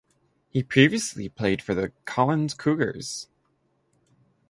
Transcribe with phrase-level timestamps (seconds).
[0.49, 3.27] He previously played for the Collin Cougars.